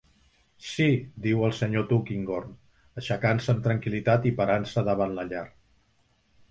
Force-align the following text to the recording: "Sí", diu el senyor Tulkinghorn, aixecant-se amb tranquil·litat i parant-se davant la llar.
"Sí", 0.67 0.87
diu 1.25 1.43
el 1.49 1.53
senyor 1.57 1.85
Tulkinghorn, 1.91 2.57
aixecant-se 3.03 3.55
amb 3.55 3.63
tranquil·litat 3.69 4.27
i 4.33 4.35
parant-se 4.43 4.87
davant 4.93 5.17
la 5.21 5.33
llar. 5.35 5.47